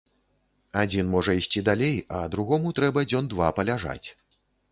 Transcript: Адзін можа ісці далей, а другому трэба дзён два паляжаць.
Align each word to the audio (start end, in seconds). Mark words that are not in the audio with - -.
Адзін 0.83 1.05
можа 1.15 1.35
ісці 1.41 1.63
далей, 1.67 1.93
а 2.19 2.23
другому 2.35 2.73
трэба 2.79 3.05
дзён 3.11 3.31
два 3.35 3.53
паляжаць. 3.59 4.07